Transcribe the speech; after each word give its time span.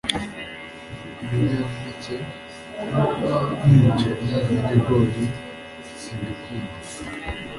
Ibinyampeke 1.23 2.15
nk'umuceri 2.87 4.25
n'ibigori 4.47 5.25
simbikunda 5.99 6.77